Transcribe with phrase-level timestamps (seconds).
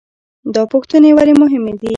[0.55, 1.89] دا پوښتنې ولې مهمې دي؟